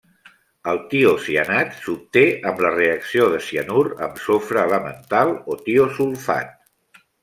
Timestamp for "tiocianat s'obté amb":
0.93-2.65